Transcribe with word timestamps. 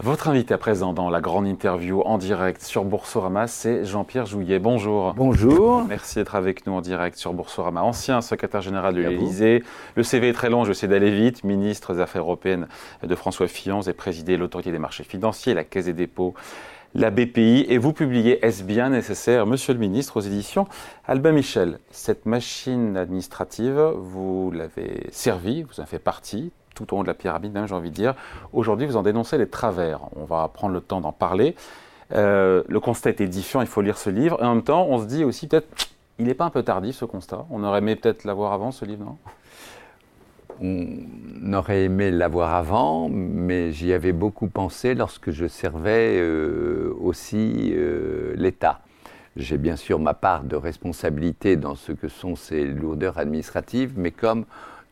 Votre 0.00 0.28
invité 0.28 0.54
à 0.54 0.58
présent 0.58 0.92
dans 0.92 1.10
la 1.10 1.20
grande 1.20 1.48
interview 1.48 2.02
en 2.02 2.18
direct 2.18 2.62
sur 2.62 2.84
Boursorama, 2.84 3.48
c'est 3.48 3.84
Jean-Pierre 3.84 4.26
Jouillet. 4.26 4.60
Bonjour. 4.60 5.12
Bonjour. 5.14 5.84
Merci 5.88 6.20
d'être 6.20 6.36
avec 6.36 6.68
nous 6.68 6.72
en 6.72 6.80
direct 6.80 7.16
sur 7.16 7.34
Boursorama. 7.34 7.82
Ancien 7.82 8.20
secrétaire 8.20 8.60
général 8.60 8.94
de 8.94 9.00
l'Élysée. 9.00 9.64
Le 9.96 10.04
CV 10.04 10.28
est 10.28 10.34
très 10.34 10.50
long, 10.50 10.64
je 10.64 10.72
sais 10.72 10.86
d'aller 10.86 11.10
vite. 11.10 11.42
Ministre 11.42 11.94
des 11.94 12.00
Affaires 12.00 12.22
européennes 12.22 12.68
de 13.02 13.14
François 13.16 13.48
Fillon. 13.48 13.80
Avez 13.80 13.92
présidé 13.92 14.36
l'autorité 14.36 14.70
des 14.70 14.78
marchés 14.78 15.02
financiers, 15.02 15.52
la 15.52 15.64
Caisse 15.64 15.86
des 15.86 15.94
dépôts, 15.94 16.34
la 16.94 17.10
BPI. 17.10 17.66
Et 17.68 17.78
vous 17.78 17.92
publiez 17.92 18.44
Est-ce 18.46 18.62
bien 18.62 18.90
nécessaire, 18.90 19.46
Monsieur 19.46 19.72
le 19.72 19.80
ministre, 19.80 20.18
aux 20.18 20.20
éditions 20.20 20.68
Albin 21.08 21.32
Michel? 21.32 21.80
Cette 21.90 22.24
machine 22.24 22.96
administrative, 22.96 23.94
vous 23.96 24.52
l'avez 24.52 25.08
servie, 25.10 25.64
vous 25.64 25.80
en 25.80 25.86
faites 25.86 26.04
partie 26.04 26.52
tout 26.84 26.94
au 26.94 26.96
long 26.98 27.02
de 27.02 27.08
la 27.08 27.14
pyramide, 27.14 27.58
j'ai 27.66 27.74
envie 27.74 27.90
de 27.90 27.94
dire. 27.94 28.14
Aujourd'hui, 28.52 28.86
vous 28.86 28.96
en 28.96 29.02
dénoncez 29.02 29.38
les 29.38 29.48
travers. 29.48 30.00
On 30.16 30.24
va 30.24 30.48
prendre 30.48 30.74
le 30.74 30.80
temps 30.80 31.00
d'en 31.00 31.12
parler. 31.12 31.54
Euh, 32.14 32.62
le 32.68 32.80
constat 32.80 33.10
est 33.10 33.20
édifiant, 33.20 33.60
il 33.60 33.66
faut 33.66 33.82
lire 33.82 33.98
ce 33.98 34.10
livre. 34.10 34.38
Et 34.40 34.46
en 34.46 34.54
même 34.54 34.64
temps, 34.64 34.86
on 34.88 34.98
se 34.98 35.06
dit 35.06 35.24
aussi 35.24 35.48
peut-être, 35.48 35.66
il 36.18 36.26
n'est 36.26 36.34
pas 36.34 36.44
un 36.44 36.50
peu 36.50 36.62
tardif 36.62 36.96
ce 36.96 37.04
constat 37.04 37.46
On 37.50 37.64
aurait 37.64 37.78
aimé 37.78 37.96
peut-être 37.96 38.24
l'avoir 38.24 38.52
avant 38.52 38.70
ce 38.70 38.84
livre, 38.84 39.04
non? 39.04 39.16
On 40.60 41.52
aurait 41.52 41.84
aimé 41.84 42.10
l'avoir 42.10 42.54
avant, 42.54 43.08
mais 43.08 43.70
j'y 43.70 43.92
avais 43.92 44.12
beaucoup 44.12 44.48
pensé 44.48 44.94
lorsque 44.94 45.30
je 45.30 45.46
servais 45.46 46.18
euh, 46.18 46.92
aussi 47.00 47.72
euh, 47.74 48.34
l'État. 48.36 48.80
J'ai 49.36 49.56
bien 49.56 49.76
sûr 49.76 50.00
ma 50.00 50.14
part 50.14 50.42
de 50.42 50.56
responsabilité 50.56 51.54
dans 51.54 51.76
ce 51.76 51.92
que 51.92 52.08
sont 52.08 52.34
ces 52.34 52.64
lourdeurs 52.64 53.18
administratives, 53.18 53.92
mais 53.96 54.10
comme 54.10 54.46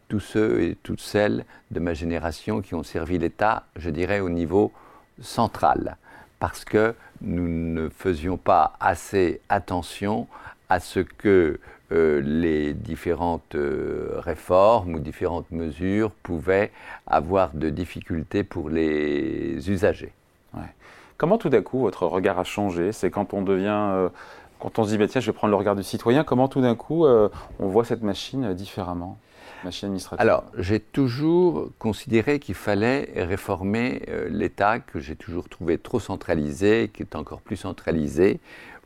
tous 0.08 0.20
ceux 0.20 0.62
et 0.62 0.76
toutes 0.82 1.00
celles 1.00 1.44
de 1.70 1.80
ma 1.80 1.94
génération 1.94 2.60
qui 2.62 2.74
ont 2.74 2.82
servi 2.82 3.18
l'État, 3.18 3.64
je 3.76 3.90
dirais, 3.90 4.20
au 4.20 4.28
niveau 4.28 4.72
central, 5.20 5.96
parce 6.38 6.64
que 6.64 6.94
nous 7.20 7.48
ne 7.48 7.88
faisions 7.88 8.36
pas 8.36 8.74
assez 8.80 9.40
attention 9.48 10.26
à 10.68 10.80
ce 10.80 11.00
que 11.00 11.58
euh, 11.92 12.20
les 12.20 12.74
différentes 12.74 13.54
euh, 13.54 14.14
réformes 14.16 14.94
ou 14.94 14.98
différentes 14.98 15.50
mesures 15.52 16.10
pouvaient 16.10 16.72
avoir 17.06 17.50
de 17.54 17.70
difficultés 17.70 18.42
pour 18.42 18.70
les 18.70 19.70
usagers. 19.70 20.12
Comment 21.16 21.38
tout 21.38 21.48
d'un 21.48 21.62
coup 21.62 21.78
votre 21.78 22.06
regard 22.06 22.38
a 22.38 22.44
changé? 22.44 22.92
C'est 22.92 23.10
quand 23.10 23.34
on 23.34 23.42
devient... 23.42 23.90
Euh, 23.94 24.08
quand 24.58 24.78
on 24.78 24.84
se 24.84 24.90
dit, 24.90 24.98
bah, 24.98 25.06
tiens, 25.06 25.20
je 25.20 25.26
vais 25.30 25.36
prendre 25.36 25.50
le 25.50 25.56
regard 25.56 25.76
du 25.76 25.82
citoyen, 25.82 26.24
comment 26.24 26.48
tout 26.48 26.62
d'un 26.62 26.74
coup 26.74 27.06
on 27.06 27.66
voit 27.68 27.84
cette 27.84 28.02
machine 28.02 28.54
différemment? 28.54 29.18
Alors, 30.18 30.44
j'ai 30.58 30.80
toujours 30.80 31.70
considéré 31.78 32.38
qu'il 32.38 32.54
fallait 32.54 33.10
réformer 33.16 34.02
euh, 34.08 34.28
l'État, 34.30 34.78
que 34.78 35.00
j'ai 35.00 35.16
toujours 35.16 35.48
trouvé 35.48 35.78
trop 35.78 36.00
centralisé, 36.00 36.90
qui 36.92 37.02
est 37.02 37.16
encore 37.16 37.40
plus 37.40 37.56
centralisé 37.56 38.40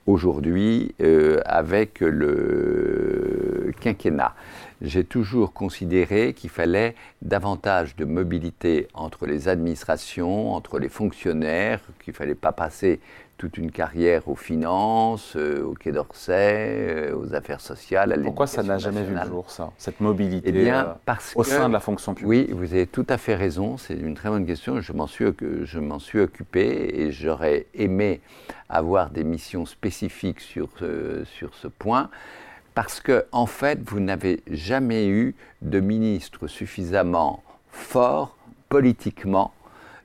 aujourd'hui 0.07 0.95
euh, 1.01 1.41
avec 1.45 2.01
le 2.01 3.10
quinquennat. 3.81 4.35
J'ai 4.81 5.05
toujours 5.05 5.53
considéré 5.53 6.33
qu'il 6.33 6.51
fallait 6.51 6.95
davantage 7.21 7.97
de 7.97 8.05
mobilité 8.05 8.89
entre 8.95 9.27
les 9.27 9.49
administrations, 9.49 10.53
entre 10.53 10.79
les 10.79 10.89
fonctionnaires, 10.89 11.81
qu'il 12.03 12.13
ne 12.13 12.17
fallait 12.17 12.35
pas 12.35 12.53
passer 12.53 13.01
toute 13.41 13.57
une 13.57 13.71
carrière 13.71 14.29
aux 14.29 14.37
finances, 14.37 15.35
euh, 15.35 15.65
au 15.65 15.73
Quai 15.73 15.93
d'Orsay, 15.93 16.35
euh, 16.35 17.17
aux 17.17 17.35
affaires 17.35 17.63
sociales. 17.63 18.13
À 18.13 18.19
Pourquoi 18.19 18.47
ça 18.47 18.63
n'a 18.63 18.77
jamais 18.77 19.03
vu 19.03 19.15
le 19.15 19.25
jour, 19.25 19.51
ça, 19.51 19.73
cette 19.79 20.01
mobilité 20.01 20.51
eh 20.51 20.53
bien, 20.53 20.85
euh, 20.85 20.93
parce 21.07 21.33
au 21.35 21.43
sein 21.43 21.69
de 21.69 21.73
la 21.73 21.81
fonction 21.81 22.13
publique? 22.13 22.51
Oui, 22.51 22.55
vous 22.55 22.75
avez 22.75 22.87
tout 22.87 23.07
à 23.09 23.17
fait 23.17 23.35
raison. 23.35 23.79
C'est 23.79 23.95
une 23.95 24.15
très 24.15 24.29
bonne 24.29 24.45
question. 24.45 24.83
Je 24.83 24.93
m'en 24.93 25.07
suis, 25.07 25.25
suis 26.01 26.21
occupé 26.21 27.01
et 27.01 27.13
j'aurais 27.13 27.67
aimé 27.73 28.21
avoir 28.69 29.09
des 29.09 29.25
missions 29.25 29.65
spécifiques 29.65 30.41
sur, 30.41 30.69
sur 31.25 31.55
ce 31.55 31.67
point. 31.67 32.11
Parce 32.81 33.01
que, 33.01 33.27
en 33.31 33.45
fait, 33.45 33.79
vous 33.85 34.01
n'avez 34.01 34.43
jamais 34.51 35.07
eu 35.07 35.35
de 35.61 35.81
ministre 35.81 36.47
suffisamment 36.47 37.43
fort 37.69 38.39
politiquement 38.71 39.53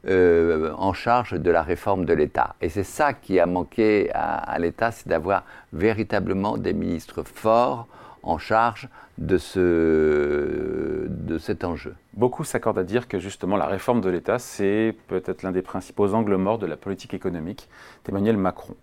euh, 0.09 0.74
en 0.78 0.91
charge 0.91 1.40
de 1.40 1.52
la 1.52 1.63
réforme 1.63 2.03
de 2.03 2.12
l'État. 2.12 2.58
Et 2.59 2.68
c'est 2.68 2.84
ça 2.84 3.13
qui 3.13 3.40
a 3.40 3.46
manqué 3.46 4.12
à, 4.13 4.59
l'État, 4.59 4.91
c'est 4.91 5.08
d'avoir 5.08 5.46
véritablement 5.72 6.58
des 6.58 6.74
ministres 6.74 7.24
forts 7.24 7.88
en 8.24 8.38
charge 8.38 8.90
de, 9.18 9.38
ce, 9.38 11.07
de 11.07 11.38
cet 11.38 11.63
enjeu. 11.63 11.96
Beaucoup 12.12 12.44
s'accordent 12.44 12.80
à 12.80 12.84
dire 12.84 13.07
que 13.07 13.19
justement 13.19 13.56
la 13.56 13.68
réforme 13.68 14.02
de 14.02 14.09
l'État, 14.09 14.38
c'est 14.38 14.94
peut-être 15.07 15.44
l'un 15.44 15.53
des 15.53 15.62
principaux 15.62 16.13
angles 16.13 16.36
morts 16.36 16.59
de 16.59 16.66
la 16.66 16.75
politique 16.75 17.13
économique 17.13 17.69
d'Emmanuel 18.03 18.36
Macron. 18.36 18.75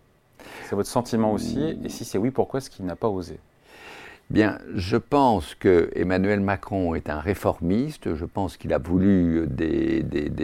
C'est 0.64 0.76
votre 0.76 0.88
sentiment 0.88 1.34
aussi? 1.34 1.78
Et 1.84 1.90
si 1.90 2.06
c'est 2.06 2.16
oui, 2.16 2.30
pourquoi 2.30 2.56
est-ce 2.56 2.70
qu'il 2.70 2.86
n'a 2.86 2.96
pas 2.96 3.08
osé? 3.08 3.38
Bien, 4.32 4.58
je 4.74 4.96
pense 4.96 5.54
que 5.54 5.90
Emmanuel 5.94 6.40
Macron 6.40 6.94
est 6.94 7.10
un 7.10 7.20
réformiste. 7.20 8.14
Je 8.14 8.24
pense 8.24 8.56
qu'il 8.56 8.72
a 8.72 8.78
voulu 8.78 9.46
des, 9.46 10.02
des, 10.02 10.40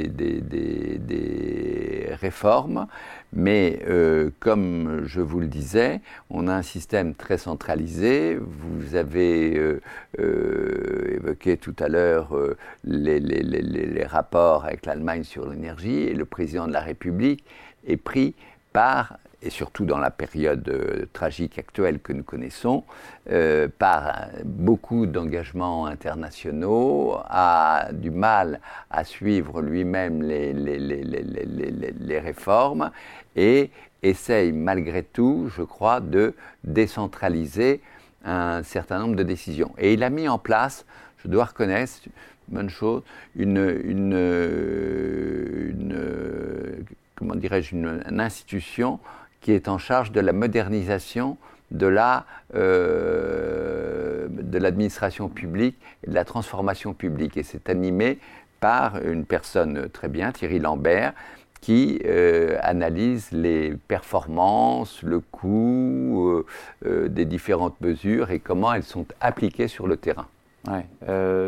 réformes, 2.10 2.87
mais 3.32 3.81
euh, 3.88 4.28
comme 4.41 5.04
je 5.06 5.22
vous 5.22 5.41
le 5.41 5.47
disais, 5.47 6.03
on 6.28 6.48
a 6.48 6.53
un 6.53 6.60
système 6.60 7.15
très 7.15 7.38
centralisé. 7.38 8.37
Vous 8.38 8.94
avez 8.94 9.56
euh, 9.56 9.81
euh, 10.19 11.15
évoqué 11.15 11.56
tout 11.56 11.77
à 11.78 11.88
l'heure 11.88 12.37
les, 12.84 13.19
les 13.21 14.04
rapports 14.04 14.66
avec 14.66 14.84
l'Allemagne 14.84 15.25
sur 15.25 15.48
l'énergie, 15.48 16.00
et 16.00 16.12
le 16.12 16.27
président 16.27 16.66
de 16.66 16.75
la 16.75 16.82
République 16.82 17.43
est 17.87 17.97
pris 17.97 18.34
par 18.75 19.16
et 19.43 19.50
surtout 19.50 19.84
dans 19.84 19.99
la 19.99 20.10
période 20.10 20.69
euh, 20.69 21.06
tragique 21.12 21.59
actuelle 21.59 22.00
que 22.00 22.12
nous 22.12 22.25
connaissons, 22.25 22.84
euh, 23.31 23.69
par 23.78 24.28
beaucoup 24.44 25.06
d'engagements 25.06 25.87
internationaux, 25.87 27.16
a 27.28 27.88
du 27.93 28.10
mal 28.10 28.60
à 28.91 29.04
suivre 29.04 29.62
lui-même 29.62 30.22
les, 30.22 30.53
les, 30.53 30.78
les, 30.78 31.03
les, 31.03 32.19
réformes 32.19 32.91
et 33.37 33.71
essaye 34.03 34.50
malgré 34.50 35.04
tout, 35.04 35.48
je 35.56 35.62
crois, 35.62 36.00
de 36.00 36.34
décentraliser 36.65 37.81
un 38.25 38.65
certain 38.65 38.98
nombre 38.98 39.15
de 39.15 39.22
décisions. 39.22 39.72
Et 39.78 39.93
il 39.93 40.03
a 40.03 40.10
mis 40.10 40.28
en 40.28 40.38
place, 40.38 40.84
je 41.19 41.28
dois 41.28 41.44
reconnaître, 41.44 41.93
bonne 42.48 42.71
chose, 42.71 43.03
une, 43.37 43.81
une, 43.84 44.15
comment 47.15 47.37
dirais-je, 47.37 47.77
une 47.77 48.21
institution 48.21 48.98
qui 49.41 49.53
est 49.53 49.69
en 49.69 49.78
charge 49.78 50.12
de 50.12 50.21
la 50.21 50.32
modernisation 50.32 51.37
euh, 52.54 54.26
de 54.31 54.59
l'administration 54.59 55.28
publique 55.28 55.76
et 56.06 56.10
de 56.10 56.15
la 56.15 56.25
transformation 56.25 56.94
publique. 56.94 57.37
Et 57.37 57.43
c'est 57.43 57.69
animé 57.69 58.19
par 58.60 59.03
une 59.03 59.25
personne 59.25 59.88
très 59.91 60.09
bien, 60.09 60.32
Thierry 60.32 60.59
Lambert, 60.59 61.12
qui 61.60 62.00
euh, 62.04 62.56
analyse 62.62 63.31
les 63.32 63.75
performances, 63.88 65.03
le 65.03 65.21
coût 65.21 66.44
euh, 66.87 67.09
des 67.09 67.25
différentes 67.25 67.81
mesures 67.81 68.31
et 68.31 68.38
comment 68.38 68.72
elles 68.72 68.84
sont 68.84 69.06
appliquées 69.21 69.69
sur 69.69 69.87
le 69.87 69.97
terrain. 69.97 70.27
Ouais. 70.68 70.84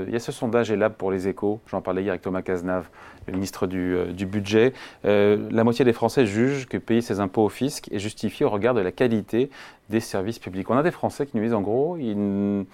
il 0.07 0.13
y 0.13 0.17
a 0.17 0.21
ce 0.21 0.33
sondage 0.33 0.73
là 0.73 0.89
pour 0.89 1.11
les 1.11 1.29
échos, 1.29 1.61
j'en 1.67 1.83
parlais 1.83 2.03
hier 2.03 2.13
avec 2.13 2.23
Thomas 2.23 2.43
Cazenave, 2.43 2.89
le 3.27 3.33
ministre 3.35 3.67
du, 3.67 3.95
euh, 3.95 4.13
budget. 4.27 4.73
Euh, 5.05 5.49
la 5.51 5.65
moitié 5.65 5.85
des 5.85 5.93
Français 5.93 6.27
jugent 6.27 6.67
que 6.67 6.77
payer 6.77 7.01
ses 7.01 7.21
impôts 7.21 7.45
au 7.45 7.49
fisc 7.49 7.91
est 7.93 7.99
justifié 7.99 8.47
au 8.47 8.51
regard 8.51 8.75
de 8.75 8.81
la 8.81 8.93
qualité 8.93 9.51
des 9.89 10.01
services 10.01 10.39
publics. 10.39 10.69
On 10.71 10.77
a 10.77 10.83
des 10.83 10.91
Français 10.91 11.27
qui 11.27 11.37
nous 11.37 11.43
disent 11.43 11.55
en 11.55 11.61
gros, 11.61 11.97
ils 11.97 12.65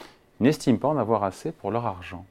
n'estiment 0.41 0.79
pas 0.79 0.89
en 0.89 0.97
avoir 0.97 1.25
assez 1.25 1.53
pour 1.53 1.71
leur 1.71 1.87
argent. 1.87 2.25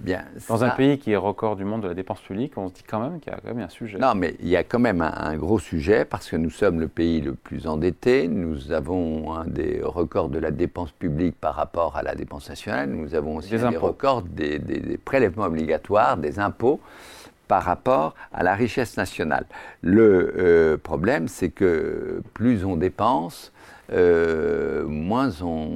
Bien, 0.00 0.24
Dans 0.48 0.64
un 0.64 0.70
pays 0.70 0.98
qui 0.98 1.12
est 1.12 1.16
record 1.16 1.54
du 1.54 1.64
monde 1.64 1.82
de 1.82 1.88
la 1.88 1.94
dépense 1.94 2.20
publique, 2.20 2.58
on 2.58 2.68
se 2.68 2.74
dit 2.74 2.82
quand 2.82 2.98
même 2.98 3.20
qu'il 3.20 3.32
y 3.32 3.34
a 3.34 3.38
quand 3.38 3.54
même 3.54 3.64
un 3.64 3.68
sujet. 3.68 3.98
Non, 3.98 4.14
mais 4.16 4.34
il 4.40 4.48
y 4.48 4.56
a 4.56 4.64
quand 4.64 4.80
même 4.80 5.00
un, 5.00 5.36
gros 5.36 5.60
sujet 5.60 6.04
parce 6.04 6.28
que 6.28 6.36
nous 6.36 6.50
sommes 6.50 6.80
le 6.80 6.88
pays 6.88 7.20
le 7.20 7.34
plus 7.34 7.68
endetté. 7.68 8.26
Nous 8.26 8.72
avons 8.72 9.32
un 9.32 9.46
des 9.46 9.80
records 9.82 10.30
de 10.30 10.38
la 10.40 10.50
dépense 10.50 10.90
publique 10.90 11.36
par 11.40 11.54
rapport 11.54 11.96
à 11.96 12.02
la 12.02 12.16
dépense 12.16 12.48
nationale. 12.48 12.90
Nous 12.90 13.14
avons 13.14 13.36
aussi 13.36 13.50
des, 13.50 13.58
des 13.58 13.76
records 13.76 14.22
des, 14.22 14.58
des, 14.58 14.98
prélèvements 14.98 15.44
obligatoires, 15.44 16.16
des 16.16 16.40
impôts 16.40 16.80
par 17.46 17.62
rapport 17.62 18.14
à 18.32 18.42
la 18.42 18.54
richesse 18.54 18.96
nationale. 18.96 19.46
Le 19.80 20.34
euh, 20.36 20.76
problème, 20.76 21.28
c'est 21.28 21.50
que 21.50 22.20
plus 22.32 22.64
on 22.64 22.76
dépense, 22.76 23.52
euh, 23.92 24.84
moins 24.86 25.30
on 25.42 25.68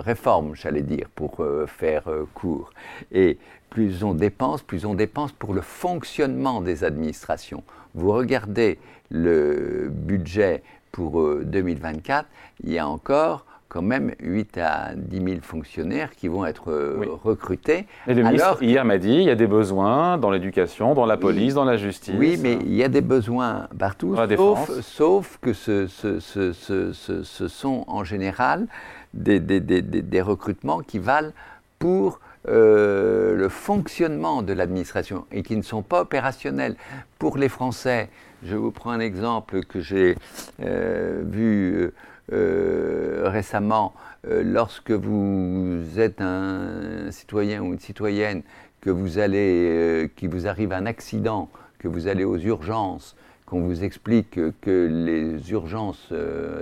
réforme, 0.00 0.54
j'allais 0.54 0.82
dire, 0.82 1.08
pour 1.14 1.40
euh, 1.40 1.66
faire 1.66 2.04
court. 2.34 2.70
Et 3.12 3.38
plus 3.70 4.04
on 4.04 4.14
dépense, 4.14 4.62
plus 4.62 4.84
on 4.84 4.94
dépense 4.94 5.32
pour 5.32 5.54
le 5.54 5.60
fonctionnement 5.60 6.60
des 6.60 6.84
administrations. 6.84 7.62
Vous 7.94 8.12
regardez 8.12 8.78
le 9.10 9.88
budget 9.90 10.62
pour 10.92 11.22
2024, 11.42 12.26
il 12.64 12.72
y 12.72 12.78
a 12.78 12.88
encore 12.88 13.44
quand 13.68 13.82
même 13.82 14.12
8 14.20 14.58
à 14.58 14.90
10 14.94 15.16
000 15.16 15.40
fonctionnaires 15.42 16.10
qui 16.16 16.28
vont 16.28 16.46
être 16.46 16.70
euh, 16.70 17.04
recrutés. 17.24 17.86
Et 18.06 18.14
le 18.14 18.22
ministre, 18.22 18.62
hier, 18.62 18.84
m'a 18.84 18.98
dit 18.98 19.14
il 19.14 19.22
y 19.22 19.30
a 19.30 19.34
des 19.34 19.46
besoins 19.46 20.18
dans 20.18 20.30
l'éducation, 20.30 20.94
dans 20.94 21.06
la 21.06 21.16
police, 21.16 21.54
dans 21.54 21.64
la 21.64 21.76
justice. 21.76 22.14
Oui, 22.16 22.38
mais 22.40 22.58
il 22.64 22.74
y 22.74 22.84
a 22.84 22.88
des 22.88 23.00
besoins 23.00 23.68
partout, 23.78 24.16
sauf, 24.36 24.80
sauf, 24.80 25.38
que 25.40 25.52
ce, 25.52 25.86
ce, 25.86 26.20
ce, 26.20 26.52
ce, 26.52 27.48
sont 27.48 27.84
en 27.86 28.04
général 28.04 28.66
des, 29.14 29.40
des, 29.40 29.60
des, 29.60 29.82
des 29.82 30.20
recrutements 30.22 30.80
qui 30.80 30.98
valent 30.98 31.32
pour 31.78 32.20
euh, 32.48 33.34
le 33.34 33.48
fonctionnement 33.48 34.42
de 34.42 34.52
l'administration 34.52 35.26
et 35.32 35.42
qui 35.42 35.56
ne 35.56 35.62
sont 35.62 35.82
pas 35.82 36.02
opérationnels. 36.02 36.76
Pour 37.18 37.38
les 37.38 37.48
Français, 37.48 38.08
je 38.44 38.54
vous 38.54 38.70
prends 38.70 38.90
un 38.90 39.00
exemple 39.00 39.64
que 39.64 39.80
j'ai 39.80 40.16
euh, 40.62 41.22
vu 41.24 41.74
euh, 41.74 41.92
récemment. 42.30 43.94
lorsque 44.24 44.90
vous 44.90 46.00
êtes 46.00 46.20
un 46.20 47.10
citoyen 47.10 47.62
ou 47.62 47.72
une 47.72 47.78
citoyenne, 47.78 48.42
que 48.80 48.90
vous 48.90 49.18
allez, 49.18 50.10
qui 50.16 50.26
vous 50.26 50.46
arrive 50.46 50.72
un 50.72 50.86
accident, 50.86 51.48
que 51.78 51.88
vous 51.88 52.06
allez 52.08 52.24
aux 52.24 52.38
urgences, 52.38 53.16
qu'on 53.46 53.60
vous 53.60 53.84
explique 53.84 54.38
que 54.60 54.88
les 54.90 55.52
urgences 55.52 56.12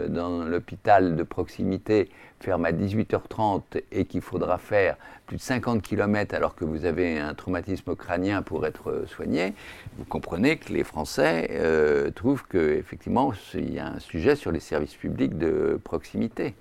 dans 0.09 0.45
l'hôpital 0.45 1.17
de 1.17 1.23
proximité 1.23 2.11
ferme 2.41 2.67
à 2.67 2.73
18h30 2.73 3.83
et 3.91 4.05
qu'il 4.05 4.21
faudra 4.21 4.59
faire 4.59 4.97
plus 5.27 5.39
de 5.39 5.43
50 5.43 5.83
km 5.83 6.35
alors 6.35 6.55
que 6.55 6.65
vous 6.65 6.85
avez 6.85 7.19
un 7.19 7.35
traumatisme 7.35 7.97
crânien 7.97 8.43
pour 8.43 8.67
être 8.67 9.05
soigné, 9.07 9.55
vous 9.97 10.05
comprenez 10.05 10.59
que 10.59 10.73
les 10.73 10.85
Français 10.85 11.49
euh, 11.53 12.11
trouvent 12.11 12.45
qu'effectivement, 12.47 13.33
il 13.55 13.73
y 13.73 13.79
a 13.79 13.87
un 13.87 13.99
sujet 13.99 14.37
sur 14.37 14.53
les 14.53 14.61
services 14.61 14.95
publics 14.95 15.39
de 15.39 15.81
proximité. 15.83 16.55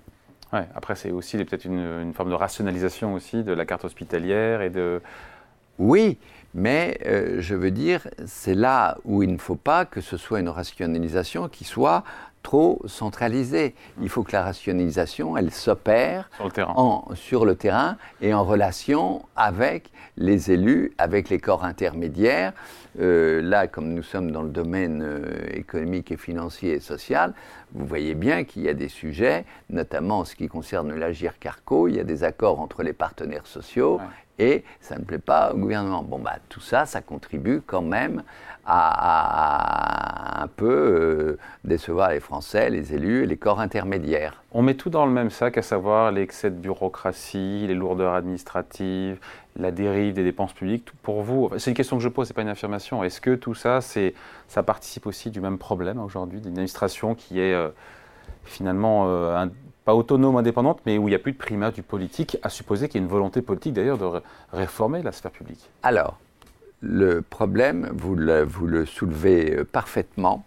Ouais, 0.52 0.66
après, 0.74 0.94
c'est 0.94 1.10
aussi 1.10 1.36
peut-être 1.36 1.64
une, 1.64 1.80
une, 1.80 2.14
forme 2.14 2.30
de 2.30 2.34
rationalisation 2.34 3.14
aussi 3.14 3.42
de 3.42 3.52
la 3.52 3.66
carte 3.66 3.84
hospitalière 3.84 4.62
et 4.62 4.70
de... 4.70 5.02
Oui, 5.78 6.18
mais 6.54 6.98
euh, 7.04 7.36
je 7.40 7.54
veux 7.54 7.72
dire, 7.72 8.06
c'est 8.26 8.54
là 8.54 8.98
où 9.04 9.22
il 9.22 9.32
ne 9.32 9.38
faut 9.38 9.56
pas 9.56 9.84
que 9.84 10.00
ce 10.00 10.16
soit 10.16 10.40
une 10.40 10.48
rationalisation 10.48 11.48
qui 11.48 11.64
soit 11.64 12.04
trop 12.44 12.80
centralisée. 12.86 13.74
Il 14.00 14.08
faut 14.08 14.22
que 14.22 14.32
la 14.32 14.44
rationalisation, 14.44 15.36
elle 15.36 15.50
s'opère 15.50 16.30
sur, 17.14 17.46
le 17.46 17.56
terrain 17.56 17.96
et 18.20 18.34
en 18.34 18.44
relation 18.44 19.24
avec 19.34 19.90
les 20.16 20.52
élus, 20.52 20.92
avec 20.98 21.30
les 21.30 21.40
corps 21.40 21.64
intermédiaires. 21.64 22.52
Euh, 23.00 23.42
là, 23.42 23.66
comme 23.66 23.92
nous 23.94 24.04
sommes 24.04 24.30
dans 24.30 24.42
le 24.42 24.50
domaine 24.50 25.02
euh, 25.02 25.24
économique 25.52 26.12
et 26.12 26.16
financier 26.16 26.74
et 26.74 26.80
social, 26.80 27.32
vous 27.72 27.86
voyez 27.86 28.14
bien 28.14 28.44
qu'il 28.44 28.62
y 28.62 28.68
a 28.68 28.74
des 28.74 28.88
sujets, 28.88 29.44
notamment 29.70 30.20
en 30.20 30.24
ce 30.24 30.36
qui 30.36 30.46
concerne 30.46 30.94
l'Agir 30.94 31.40
Carco, 31.40 31.88
il 31.88 31.96
y 31.96 32.00
a 32.00 32.04
des 32.04 32.22
accords 32.22 32.60
entre 32.60 32.84
les 32.84 32.92
partenaires 32.92 33.46
sociaux 33.46 33.98
et 34.38 34.64
ça 34.80 34.98
ne 34.98 35.04
plaît 35.04 35.18
pas 35.18 35.52
au 35.52 35.56
gouvernement. 35.56 36.02
Bon, 36.02 36.18
bah, 36.18 36.36
tout 36.48 36.60
ça, 36.60 36.86
ça 36.86 37.00
contribue 37.00 37.62
quand 37.64 37.82
même 37.82 38.22
à, 38.66 40.42
un 40.42 40.48
peu 40.48 40.66
euh, 40.66 41.38
décevoir 41.64 42.10
les 42.10 42.20
Français, 42.20 42.70
les 42.70 42.94
élus 42.94 43.24
et 43.24 43.26
les 43.26 43.36
corps 43.36 43.60
intermédiaires. 43.60 44.42
On 44.52 44.62
met 44.62 44.74
tout 44.74 44.90
dans 44.90 45.06
le 45.06 45.12
même 45.12 45.30
sac, 45.30 45.58
à 45.58 45.62
savoir 45.62 46.12
l'excès 46.12 46.50
de 46.50 46.56
bureaucratie, 46.56 47.66
les 47.66 47.74
lourdeurs 47.74 48.14
administratives, 48.14 49.18
la 49.56 49.70
dérive 49.70 50.14
des 50.14 50.24
dépenses 50.24 50.52
publiques. 50.52 50.88
Pour 51.02 51.22
vous, 51.22 51.50
c'est 51.58 51.70
une 51.70 51.76
question 51.76 51.96
que 51.96 52.02
je 52.02 52.08
pose, 52.08 52.26
c'est 52.26 52.34
pas 52.34 52.42
une 52.42 52.48
affirmation. 52.48 53.04
Est-ce 53.04 53.20
que 53.20 53.34
tout 53.34 53.54
ça, 53.54 53.80
ça 53.80 54.62
participe 54.62 55.06
aussi 55.06 55.30
du 55.30 55.40
même 55.40 55.58
problème 55.58 56.00
aujourd'hui, 56.00 56.40
d'une 56.40 56.52
administration 56.52 57.14
qui 57.14 57.38
est 57.38 57.54
euh, 57.54 57.68
finalement 58.44 59.04
euh, 59.08 59.46
pas 59.84 59.94
autonome, 59.94 60.36
indépendante, 60.36 60.80
mais 60.86 60.98
où 60.98 61.08
il 61.08 61.12
n'y 61.12 61.16
a 61.16 61.18
plus 61.18 61.32
de 61.32 61.38
primat 61.38 61.70
du 61.70 61.82
politique, 61.82 62.38
à 62.42 62.48
supposer 62.48 62.88
qu'il 62.88 63.00
y 63.00 63.02
ait 63.02 63.06
une 63.06 63.10
volonté 63.10 63.42
politique 63.42 63.74
d'ailleurs 63.74 63.98
de 63.98 64.22
réformer 64.52 65.02
la 65.02 65.12
sphère 65.12 65.30
publique 65.30 65.68
Alors, 65.82 66.18
le 66.80 67.22
problème, 67.22 67.90
vous 67.94 68.14
le, 68.14 68.86
soulevez 68.86 69.56
euh, 69.56 69.64
parfaitement, 69.64 70.44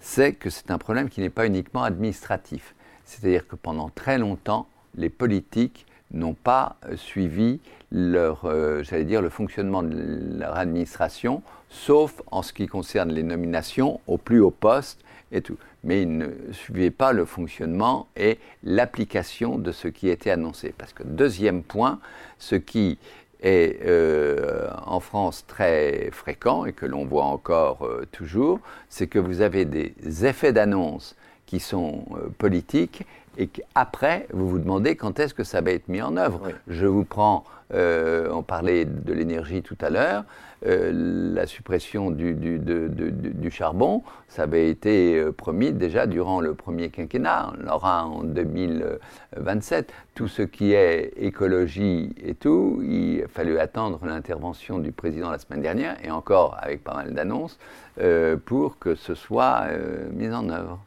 c'est 0.00 0.34
que 0.34 0.50
c'est 0.50 0.70
un 0.70 0.78
problème 0.78 1.08
qui 1.08 1.20
n'est 1.20 1.30
pas 1.30 1.46
uniquement 1.46 1.82
administratif. 1.82 2.74
C'est-à-dire 3.04 3.46
que 3.46 3.56
pendant 3.56 3.90
très 3.90 4.18
longtemps, 4.18 4.68
les 4.96 5.10
politiques 5.10 5.86
n'ont 6.12 6.34
pas 6.34 6.76
euh, 6.86 6.96
suivi 6.96 7.60
leur, 7.92 8.44
euh, 8.44 8.82
j'allais 8.82 9.04
dire, 9.04 9.22
le 9.22 9.30
fonctionnement 9.30 9.82
de 9.82 10.38
leur 10.38 10.56
administration, 10.56 11.42
sauf 11.68 12.22
en 12.30 12.42
ce 12.42 12.52
qui 12.52 12.66
concerne 12.66 13.10
les 13.10 13.22
nominations 13.22 14.00
au 14.06 14.16
plus 14.16 14.40
haut 14.40 14.50
poste 14.50 15.00
et 15.32 15.42
tout 15.42 15.56
mais 15.84 16.02
ils 16.02 16.18
ne 16.18 16.28
suivaient 16.52 16.90
pas 16.90 17.12
le 17.12 17.24
fonctionnement 17.24 18.08
et 18.16 18.38
l'application 18.62 19.58
de 19.58 19.72
ce 19.72 19.88
qui 19.88 20.08
était 20.08 20.30
annoncé. 20.30 20.74
Parce 20.76 20.92
que 20.92 21.02
deuxième 21.02 21.62
point, 21.62 22.00
ce 22.38 22.54
qui 22.54 22.98
est 23.42 23.80
euh, 23.86 24.68
en 24.86 25.00
France 25.00 25.44
très 25.46 26.10
fréquent 26.12 26.66
et 26.66 26.72
que 26.72 26.86
l'on 26.86 27.06
voit 27.06 27.24
encore 27.24 27.86
euh, 27.86 28.06
toujours, 28.12 28.60
c'est 28.88 29.06
que 29.06 29.18
vous 29.18 29.40
avez 29.40 29.64
des 29.64 29.94
effets 30.26 30.52
d'annonce 30.52 31.16
qui 31.50 31.60
sont 31.60 32.04
euh, 32.12 32.28
politiques 32.38 33.04
et 33.36 33.48
qu'après, 33.48 34.26
vous 34.32 34.48
vous 34.48 34.58
demandez 34.58 34.96
quand 34.96 35.18
est-ce 35.18 35.34
que 35.34 35.44
ça 35.44 35.60
va 35.60 35.72
être 35.72 35.88
mis 35.88 36.00
en 36.00 36.16
œuvre. 36.16 36.50
Je 36.68 36.86
vous 36.86 37.04
prends, 37.04 37.44
on 37.72 38.42
parlait 38.42 38.84
de 38.84 39.12
l'énergie 39.12 39.62
tout 39.62 39.78
à 39.80 39.88
l'heure, 39.88 40.24
euh, 40.66 41.32
la 41.34 41.46
suppression 41.46 42.10
du, 42.10 42.34
du, 42.34 43.50
charbon, 43.50 44.02
ça 44.28 44.42
avait 44.42 44.68
été 44.68 45.18
euh, 45.18 45.32
promis 45.32 45.72
déjà 45.72 46.06
durant 46.06 46.42
le 46.42 46.54
premier 46.54 46.90
quinquennat, 46.90 47.52
on 47.54 47.64
l'aura 47.64 48.04
en 48.04 48.24
2027. 48.24 49.90
Tout 50.14 50.28
ce 50.28 50.42
qui 50.42 50.74
est 50.74 51.14
écologie 51.16 52.14
et 52.22 52.34
tout, 52.34 52.82
il 52.84 53.22
a 53.22 53.28
fallu 53.28 53.58
attendre 53.58 54.00
l'intervention 54.04 54.78
du 54.78 54.92
président 54.92 55.30
la 55.30 55.38
semaine 55.38 55.62
dernière, 55.62 55.96
et 56.04 56.10
encore 56.10 56.58
avec 56.60 56.84
pas 56.84 56.94
mal 56.94 57.14
d'annonces, 57.14 57.58
euh, 57.98 58.36
pour 58.36 58.78
que 58.78 58.94
ce 58.94 59.14
soit 59.14 59.64
mis 60.12 60.28
en 60.28 60.50
œuvre. 60.50 60.78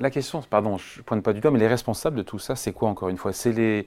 La 0.00 0.10
question, 0.10 0.42
pardon, 0.42 0.78
je 0.78 0.98
ne 0.98 1.04
pointe 1.04 1.22
pas 1.22 1.32
du 1.32 1.40
doigt, 1.40 1.50
mais 1.50 1.58
les 1.58 1.68
responsables 1.68 2.16
de 2.16 2.22
tout 2.22 2.38
ça, 2.38 2.56
c'est 2.56 2.72
quoi 2.72 2.88
encore 2.88 3.08
une 3.08 3.16
fois? 3.16 3.32
C'est 3.32 3.86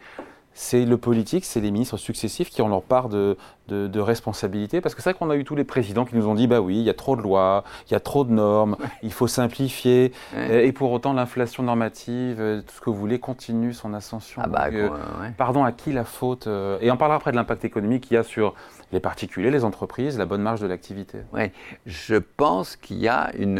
c'est 0.53 0.85
le 0.85 0.97
politique, 0.97 1.45
c'est 1.45 1.61
les 1.61 1.71
ministres 1.71 1.95
successifs 1.95 2.49
qui 2.49 2.61
ont 2.61 2.67
leur 2.67 2.83
part 2.83 3.07
de, 3.07 3.37
de, 3.71 3.99
responsabilité. 3.99 4.81
Parce 4.81 4.95
que 4.95 5.01
c'est 5.01 5.11
vrai 5.11 5.19
qu'on 5.19 5.29
a 5.29 5.35
eu 5.35 5.43
tous 5.43 5.55
les 5.55 5.63
présidents 5.63 6.05
qui 6.05 6.15
nous 6.15 6.27
ont 6.27 6.35
dit 6.35 6.47
bah 6.47 6.59
oui, 6.59 6.77
il 6.77 6.83
y 6.83 6.89
a 6.89 6.93
trop 6.93 7.15
de 7.15 7.21
lois, 7.21 7.63
il 7.87 7.93
y 7.93 7.95
a 7.95 7.99
trop 7.99 8.23
de 8.23 8.31
normes, 8.31 8.75
il 9.03 9.13
faut 9.13 9.27
simplifier. 9.27 10.11
Et 10.49 10.71
pour 10.71 10.91
autant, 10.91 11.13
l'inflation 11.13 11.63
normative, 11.63 12.37
euh, 12.39 12.61
tout 12.61 12.75
ce 12.75 12.81
que 12.81 12.89
vous 12.89 12.95
voulez, 12.95 13.19
continue 13.19 13.73
son 13.73 13.93
ascension. 13.93 14.41
Ah 14.43 14.47
bah, 14.47 14.69
euh, 14.71 14.89
pardon, 15.37 15.63
à 15.63 15.71
qui 15.71 15.91
la 15.91 16.03
faute 16.03 16.47
euh, 16.47 16.77
Et 16.81 16.91
on 16.91 16.97
parlera 16.97 17.17
après 17.17 17.31
de 17.31 17.35
l'impact 17.35 17.65
économique 17.65 18.03
qu'il 18.03 18.15
y 18.15 18.17
a 18.17 18.23
sur 18.23 18.55
les 18.91 18.99
particuliers, 18.99 19.51
les 19.51 19.63
entreprises, 19.63 20.17
la 20.17 20.25
bonne 20.25 20.41
marge 20.41 20.61
de 20.61 20.67
l'activité. 20.67 21.19
Oui, 21.33 21.51
je 21.85 22.15
pense 22.15 22.75
qu'il 22.75 22.97
y 22.97 23.07
a 23.07 23.31
une 23.37 23.59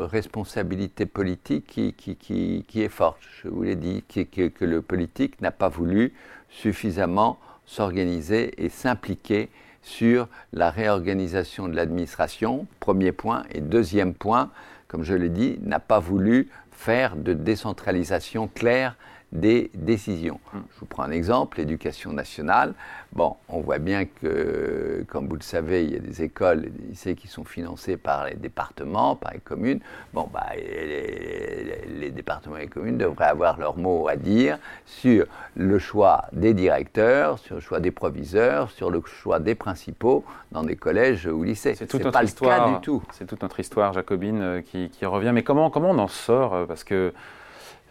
responsabilité 0.00 1.06
politique 1.06 1.66
qui, 1.66 1.92
qui, 1.92 2.16
qui, 2.16 2.64
qui 2.66 2.82
est 2.82 2.88
forte. 2.88 3.18
Je 3.42 3.48
vous 3.48 3.62
l'ai 3.62 3.76
dit, 3.76 4.02
que 4.06 4.64
le 4.64 4.82
politique 4.82 5.40
n'a 5.40 5.50
pas 5.50 5.68
voulu 5.68 6.14
suffisamment 6.48 7.38
s'organiser 7.66 8.64
et 8.64 8.68
s'impliquer 8.68 9.50
sur 9.82 10.28
la 10.52 10.70
réorganisation 10.70 11.68
de 11.68 11.76
l'administration, 11.76 12.66
premier 12.80 13.12
point. 13.12 13.44
Et 13.52 13.60
deuxième 13.60 14.14
point, 14.14 14.50
comme 14.88 15.04
je 15.04 15.14
l'ai 15.14 15.28
dit, 15.28 15.58
n'a 15.62 15.80
pas 15.80 16.00
voulu 16.00 16.48
faire 16.72 17.16
de 17.16 17.32
décentralisation 17.32 18.48
claire 18.48 18.96
des 19.40 19.70
décisions. 19.74 20.40
Hum. 20.54 20.64
Je 20.74 20.80
vous 20.80 20.86
prends 20.86 21.02
un 21.02 21.10
exemple, 21.10 21.58
l'éducation 21.58 22.12
nationale. 22.12 22.74
Bon, 23.12 23.36
on 23.48 23.60
voit 23.60 23.78
bien 23.78 24.04
que, 24.04 25.04
comme 25.08 25.28
vous 25.28 25.36
le 25.36 25.42
savez, 25.42 25.84
il 25.84 25.92
y 25.92 25.96
a 25.96 26.00
des 26.00 26.22
écoles 26.22 26.66
et 26.66 26.70
des 26.70 26.88
lycées 26.88 27.14
qui 27.14 27.28
sont 27.28 27.44
financés 27.44 27.96
par 27.96 28.26
les 28.26 28.34
départements, 28.34 29.16
par 29.16 29.32
les 29.32 29.38
communes. 29.38 29.80
Bon, 30.12 30.28
bah, 30.32 30.46
les, 30.56 32.10
départements 32.10 32.56
et 32.56 32.62
les 32.62 32.68
communes 32.68 32.98
devraient 32.98 33.26
avoir 33.26 33.58
leur 33.58 33.76
mot 33.76 34.08
à 34.08 34.16
dire 34.16 34.58
sur 34.84 35.26
le 35.54 35.78
choix 35.78 36.26
des 36.32 36.54
directeurs, 36.54 37.38
sur 37.38 37.56
le 37.56 37.60
choix 37.60 37.80
des 37.80 37.90
proviseurs, 37.90 38.70
sur 38.70 38.90
le 38.90 39.00
choix 39.04 39.38
des 39.38 39.54
principaux 39.54 40.24
dans 40.52 40.62
des 40.62 40.76
collèges 40.76 41.26
ou 41.26 41.42
lycées. 41.42 41.74
C'est 41.74 41.86
toute 41.86 42.04
notre 42.04 42.22
histoire. 42.22 42.74
du 42.74 42.80
tout. 42.80 43.02
C'est 43.12 43.26
toute 43.26 43.42
notre 43.42 43.60
histoire 43.60 43.92
jacobine 43.92 44.40
euh, 44.40 44.60
qui, 44.60 44.90
qui, 44.90 45.06
revient. 45.06 45.32
Mais 45.32 45.42
comment, 45.42 45.70
comment 45.70 45.90
on 45.90 45.98
en 45.98 46.08
sort 46.08 46.54
euh, 46.54 46.66
Parce 46.66 46.84
que 46.84 47.12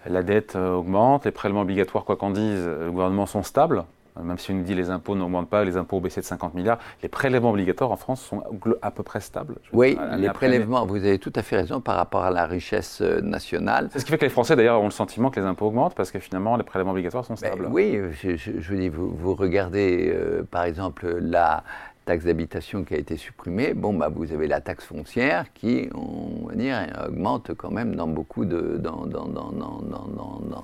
la 0.07 0.24
dette 0.24 0.55
euh, 0.55 0.75
augmente, 0.75 1.25
les 1.25 1.31
prélèvements 1.31 1.62
obligatoires, 1.62 2.05
quoi 2.05 2.15
qu'en 2.15 2.31
dise, 2.31 2.65
le 2.65 2.91
gouvernement 2.91 3.25
sont 3.25 3.43
stables. 3.43 3.85
Euh, 4.17 4.24
même 4.24 4.38
si 4.38 4.51
on 4.51 4.55
nous 4.55 4.63
dit 4.63 4.75
les 4.75 4.89
impôts 4.89 5.15
n'augmentent 5.15 5.50
pas, 5.50 5.63
les 5.63 5.77
impôts 5.77 5.97
ont 5.97 6.01
baissé 6.01 6.21
de 6.21 6.25
50 6.25 6.53
milliards, 6.53 6.79
les 7.03 7.09
prélèvements 7.09 7.51
obligatoires 7.51 7.91
en 7.91 7.97
France 7.97 8.21
sont 8.21 8.43
à 8.81 8.91
peu 8.91 9.03
près 9.03 9.19
stables. 9.19 9.55
Oui, 9.74 9.97
les 10.17 10.29
prélèvements, 10.29 10.85
vous 10.85 10.97
avez 10.97 11.19
tout 11.19 11.33
à 11.35 11.41
fait 11.41 11.57
raison 11.57 11.81
par 11.81 11.95
rapport 11.95 12.24
à 12.24 12.31
la 12.31 12.45
richesse 12.45 13.00
euh, 13.01 13.21
nationale. 13.21 13.89
C'est 13.91 14.00
ce 14.00 14.05
qui 14.05 14.12
fait 14.12 14.17
que 14.17 14.25
les 14.25 14.29
Français 14.29 14.55
d'ailleurs 14.55 14.81
ont 14.81 14.85
le 14.85 14.91
sentiment 14.91 15.29
que 15.29 15.39
les 15.39 15.45
impôts 15.45 15.67
augmentent 15.67 15.95
parce 15.95 16.12
que 16.12 16.19
finalement 16.19 16.55
les 16.55 16.63
prélèvements 16.63 16.93
obligatoires 16.93 17.25
sont 17.25 17.33
ben 17.33 17.47
stables. 17.47 17.67
oui, 17.69 18.00
je, 18.21 18.51
vous 18.51 18.75
dis, 18.75 18.89
vous, 18.89 19.35
regardez 19.35 20.15
par 20.50 20.63
exemple 20.63 21.17
la, 21.19 21.63
taxe 22.05 22.25
d'habitation 22.25 22.83
qui 22.83 22.93
a 22.93 22.97
été 22.97 23.17
supprimée, 23.17 23.74
bon, 23.74 23.93
bah, 23.93 24.09
vous 24.09 24.31
avez 24.31 24.47
la 24.47 24.62
taxe 24.62 24.85
foncière 24.85 25.51
qui, 25.53 25.89
on 25.93 26.47
va 26.47 26.55
dire, 26.55 26.77
augmente 27.07 27.53
quand 27.55 27.71
même 27.71 27.95
dans 27.95 28.07
beaucoup 28.07 28.45
de, 28.45 28.77
dans, 28.77 29.05
dans, 29.05 29.25
dans, 29.25 29.45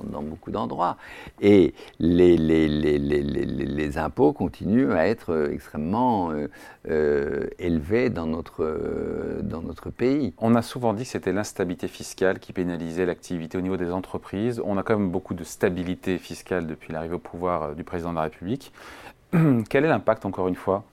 dans 0.03 0.21
beaucoup 0.21 0.51
d'endroits. 0.51 0.97
Et 1.41 1.73
les, 1.99 2.37
les, 2.37 2.67
les, 2.67 2.99
les, 2.99 3.97
impôts 3.97 4.33
continuent 4.33 4.91
à 4.91 5.07
être 5.07 5.49
extrêmement 5.51 6.31
euh, 6.31 6.47
euh, 6.89 7.47
élevés 7.59 8.09
dans 8.09 8.25
notre, 8.25 9.41
dans 9.41 9.61
notre 9.61 9.89
pays. 9.89 10.33
On 10.37 10.55
a 10.55 10.61
souvent 10.61 10.93
dit 10.93 11.03
que 11.03 11.09
c'était 11.09 11.33
l'instabilité 11.33 11.87
fiscale 11.87 12.39
qui 12.39 12.53
pénalisait 12.53 13.05
l'activité 13.05 13.57
au 13.57 13.61
niveau 13.61 13.77
des 13.77 13.91
entreprises. 13.91 14.61
On 14.63 14.77
a 14.77 14.83
quand 14.83 14.97
même 14.97 15.11
beaucoup 15.11 15.33
de 15.33 15.43
stabilité 15.43 16.17
fiscale 16.17 16.67
depuis 16.67 16.93
l'arrivée 16.93 17.15
au 17.15 17.19
pouvoir 17.19 17.63
euh, 17.63 17.73
du 17.73 17.83
président 17.83 18.11
de 18.11 18.15
la 18.15 18.23
République. 18.23 18.71
Quel 19.69 19.85
est 19.85 19.89
l'impact, 19.89 20.25
encore 20.25 20.47
une 20.47 20.55
fois, 20.55 20.83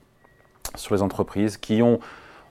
sur 0.75 0.95
les 0.95 1.03
entreprises 1.03 1.57
qui 1.57 1.83
ont 1.83 2.01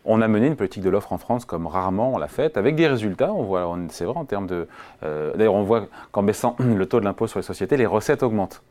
on 0.07 0.21
a 0.21 0.27
mené 0.27 0.47
une 0.47 0.55
politique 0.55 0.83
de 0.83 0.89
l'offre 0.89 1.11
en 1.11 1.17
France 1.17 1.45
comme 1.45 1.67
rarement 1.67 2.13
on 2.13 2.17
l'a 2.17 2.29
fait, 2.29 2.57
avec 2.57 2.75
des 2.75 2.87
résultats. 2.87 3.33
On 3.33 3.43
voit, 3.43 3.77
c'est 3.89 4.05
vrai 4.05 4.17
en 4.17 4.25
termes 4.25 4.47
de. 4.47 4.67
Euh, 5.03 5.33
d'ailleurs, 5.35 5.53
on 5.53 5.63
voit 5.63 5.87
qu'en 6.11 6.23
baissant 6.23 6.55
le 6.59 6.85
taux 6.85 6.99
de 6.99 7.05
l'impôt 7.05 7.27
sur 7.27 7.39
les 7.39 7.43
sociétés, 7.43 7.77
les 7.77 7.85
recettes 7.85 8.23
augmentent. 8.23 8.63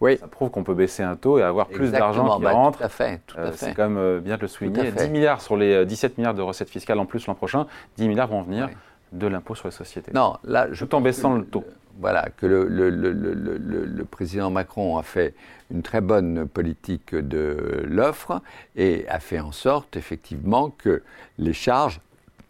Oui. 0.00 0.16
Ça 0.16 0.28
prouve 0.28 0.50
qu'on 0.50 0.62
peut 0.62 0.74
baisser 0.74 1.02
un 1.02 1.14
taux 1.14 1.38
et 1.38 1.42
avoir 1.42 1.66
plus 1.66 1.90
d'argent 1.90 2.36
qui 2.36 2.42
bah, 2.44 2.52
rentre. 2.52 2.78
Tout 2.78 2.84
à 2.84 2.88
fait. 2.88 3.20
Euh, 3.36 3.50
c'est 3.54 3.74
quand 3.74 3.90
même 3.90 4.20
bien 4.20 4.36
de 4.36 4.42
le 4.42 4.48
souligner. 4.48 4.92
10 4.92 5.08
milliards 5.10 5.42
sur 5.42 5.56
les 5.56 5.84
17 5.84 6.16
milliards 6.16 6.32
de 6.32 6.42
recettes 6.42 6.70
fiscales 6.70 6.98
en 6.98 7.06
plus 7.06 7.26
l'an 7.26 7.34
prochain, 7.34 7.66
10 7.98 8.08
milliards 8.08 8.28
vont 8.28 8.42
venir 8.42 8.70
de 9.12 9.26
l'impôt 9.26 9.54
sur 9.54 9.68
les 9.68 9.72
sociétés. 9.72 10.12
Non, 10.14 10.36
là, 10.44 10.68
je 10.72 10.84
tout 10.84 10.94
en 10.94 11.00
baissant 11.00 11.34
le 11.34 11.44
taux. 11.44 11.64
Voilà, 12.00 12.28
que 12.36 12.46
le, 12.46 14.04
président 14.04 14.50
Macron 14.50 14.98
a 14.98 15.02
fait 15.02 15.34
une 15.70 15.82
très 15.82 16.00
bonne 16.00 16.46
politique 16.48 17.14
de 17.14 17.84
l'offre 17.86 18.42
et 18.76 19.06
a 19.08 19.20
fait 19.20 19.40
en 19.40 19.52
sorte, 19.52 19.96
effectivement, 19.96 20.70
que 20.70 21.02
les 21.38 21.52
charges 21.52 22.00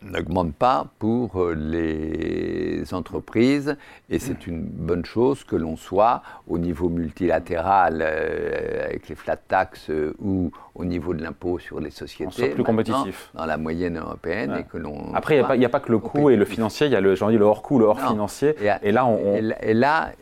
n'augmente 0.05 0.55
pas 0.55 0.87
pour 0.99 1.41
euh, 1.41 1.55
les 1.55 2.93
entreprises 2.93 3.77
et 4.11 4.19
c'est 4.19 4.47
une 4.47 4.63
bonne 4.63 5.05
chose 5.05 5.45
que 5.45 5.57
l'on 5.57 5.77
soit 5.77 6.23
au 6.47 6.59
niveau 6.59 6.89
multilatéral 6.89 8.03
euh, 8.03 8.85
avec 8.85 9.09
les 9.09 9.15
flat 9.15 9.37
tax 9.37 9.91
euh, 9.91 10.15
ou 10.21 10.53
au 10.75 10.85
niveau 10.85 11.15
de 11.15 11.23
l'impôt 11.23 11.59
sur 11.59 11.81
les 11.81 11.91
sociétés. 11.91 12.27
On 12.27 12.31
soit 12.31 12.49
plus 12.49 12.65
compétitif. 12.65 13.31
Dans 13.35 13.47
la 13.47 13.57
moyenne 13.57 13.99
européenne 13.99 14.57
et 14.61 14.65
que 14.65 14.77
l'on. 14.77 15.15
Après, 15.15 15.37
il 15.37 15.59
n'y 15.59 15.65
a, 15.65 15.69
pas 15.69 15.81
que 15.81 15.93
le 15.93 15.99
coût 15.99 16.31
et 16.31 16.37
le 16.37 16.45
financier, 16.45 16.87
il 16.87 16.93
y 16.93 16.97
a 16.97 17.01
le, 17.01 17.15
le 17.15 17.45
hors-coût, 17.45 17.79
le 17.79 17.87
hors-financier. 17.87 18.55
Et, 18.83 18.93
là, 18.93 19.07
on. 19.07 19.37
Et, 19.37 19.75
là, 19.75 20.13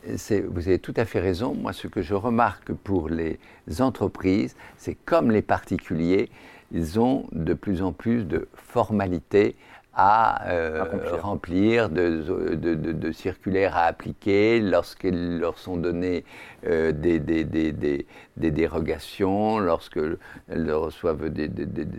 vous 0.47 0.67
avez 0.67 0.79
tout 0.79 0.93
à 0.95 1.05
fait 1.05 1.19
raison. 1.19 1.55
Moi, 1.59 1.73
ce 1.73 1.87
que 1.87 2.01
je 2.01 2.13
remarque 2.13 2.71
pour 2.71 3.09
les 3.09 3.39
entreprises, 3.79 4.55
c'est 4.77 4.95
comme 5.05 5.31
les 5.31 5.41
particuliers, 5.41 6.29
ils 6.71 6.99
ont 6.99 7.25
de 7.31 7.53
plus 7.53 7.81
en 7.81 7.91
plus 7.91 8.25
de 8.25 8.47
formalités 8.53 9.55
à, 9.95 10.47
euh, 10.49 10.85
remplir, 11.21 11.89
de, 11.89 12.55
de, 12.55 12.73
de, 12.73 13.11
circulaires 13.11 13.77
à 13.77 13.83
appliquer 13.83 14.59
lorsqu'ils 14.59 15.37
leur 15.39 15.59
sont 15.59 15.77
données 15.77 16.23
euh, 16.65 16.91
des, 16.91 17.19
des, 17.19 17.43
des, 17.43 17.71
des, 17.71 18.51
dérogations, 18.51 19.59
lorsqu'elles 19.59 20.17
reçoivent 20.49 21.29
des, 21.29 21.49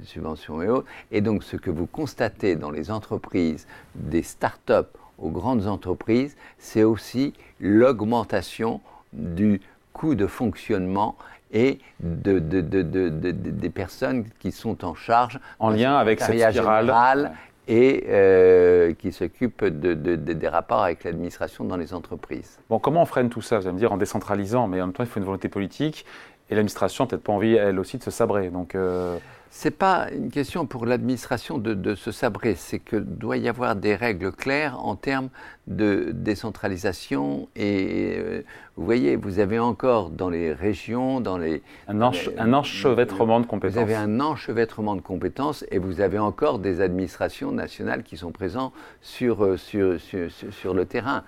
subventions 0.04 0.60
et 0.62 0.68
autres. 0.68 0.88
Et 1.12 1.20
donc 1.20 1.44
ce 1.44 1.56
que 1.56 1.70
vous 1.70 1.86
constatez 1.86 2.56
dans 2.56 2.70
les 2.70 2.90
entreprises, 2.90 3.66
des 3.94 4.22
start-up 4.22 4.96
aux 5.18 5.30
grandes 5.30 5.68
entreprises, 5.68 6.36
c'est 6.58 6.82
aussi 6.82 7.32
l'augmentation 7.60 8.80
du 9.12 9.60
coût 9.92 10.16
de 10.16 10.26
fonctionnement 10.26 11.16
et 11.52 11.78
de, 12.00 12.40
de, 12.40 12.60
de, 12.60 13.08
des 13.30 13.70
personnes 13.70 14.24
qui 14.40 14.50
sont 14.50 14.84
en 14.84 14.96
charge 14.96 15.38
en 15.60 15.70
lien 15.70 15.96
avec 15.96 16.20
cette 16.20 16.50
spirale 16.50 17.32
et 17.66 18.04
euh, 18.08 18.92
qui 18.94 19.12
s'occupe 19.12 19.64
de, 19.64 19.94
des 19.94 20.48
rapports 20.48 20.82
avec 20.82 21.04
l'administration 21.04 21.64
dans 21.64 21.76
les 21.76 21.94
entreprises. 21.94 22.58
Bon, 22.68 22.78
comment 22.78 23.02
on 23.02 23.06
freine 23.06 23.30
tout 23.30 23.40
ça? 23.40 23.58
Vous 23.58 23.66
allez 23.66 23.74
me 23.74 23.78
dire 23.78 23.92
en 23.92 23.96
décentralisant, 23.96 24.68
mais 24.68 24.80
en 24.80 24.86
même 24.86 24.92
temps, 24.92 25.02
il 25.02 25.08
faut 25.08 25.18
une 25.18 25.26
volonté 25.26 25.48
politique 25.48 26.04
et 26.50 26.54
l'administration 26.54 27.04
n'a 27.04 27.08
peut-être 27.08 27.22
pas 27.22 27.32
envie, 27.32 27.54
elle 27.54 27.78
aussi, 27.78 27.98
de 27.98 28.02
se 28.02 28.10
sabrer. 28.10 28.50
Donc, 28.50 28.74
euh, 28.74 29.16
c'est 29.56 29.70
pas 29.70 30.08
une 30.10 30.32
question 30.32 30.66
pour 30.66 30.84
l'administration 30.84 31.58
de, 31.58 31.94
se 31.94 32.10
sabrer, 32.10 32.56
c'est 32.56 32.80
que 32.80 32.96
doit 32.96 33.36
y 33.36 33.48
avoir 33.48 33.76
des 33.76 33.94
règles 33.94 34.32
claires 34.32 34.84
en 34.84 34.96
termes 34.96 35.28
de 35.68 36.10
décentralisation. 36.12 37.48
Et 37.54 38.16
euh, 38.18 38.42
vous 38.76 38.84
voyez, 38.84 39.14
vous 39.14 39.38
avez 39.38 39.60
encore 39.60 40.10
dans 40.10 40.28
les 40.28 40.52
régions, 40.52 41.20
dans 41.20 41.38
les 41.38 41.62
un, 41.86 42.00
un 42.00 42.52
enchevêtrement 42.52 43.38
de 43.38 43.46
compétences. 43.46 43.76
Vous 43.76 43.80
avez 43.80 43.94
un 43.94 44.18
enchevêtrement 44.18 44.96
de 44.96 45.00
compétences 45.00 45.64
et 45.70 45.78
vous 45.78 46.00
avez 46.00 46.18
encore 46.18 46.58
des 46.58 46.80
administrations 46.80 47.52
nationales 47.52 48.02
qui 48.02 48.16
sont 48.16 48.32
présentes 48.32 48.72
sur, 49.02 49.44
euh, 49.44 49.56
sur, 49.56 50.00
sur, 50.00 50.32
sur 50.50 50.74
le 50.74 50.84
terrain. 50.84 51.22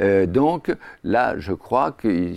Euh, 0.00 0.26
donc 0.26 0.74
là, 1.02 1.38
je 1.38 1.52
crois 1.52 1.92
qu'il 1.92 2.36